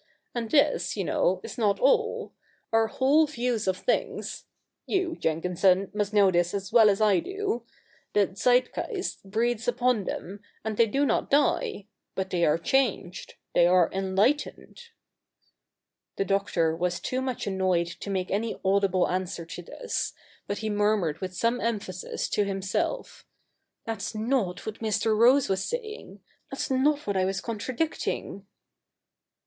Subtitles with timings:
[0.33, 2.33] And this, you know, is not all.
[2.73, 4.47] Our whole views of things—
[4.87, 7.67] (you, Jenkinson, must know this as well as I do)—
[8.13, 11.85] the Zeitgeist breathes upon them, and they do not die;
[12.15, 14.85] but they are changed— they are enlightened.'
[16.15, 20.13] The Doctor was too much annoyed to make any audible answer to this;
[20.47, 23.27] but he murmured with some emphasis to himself,'
[23.85, 25.15] That's 7iot what Mr.
[25.15, 28.47] Rose was saying; that's not what I was contradicting.'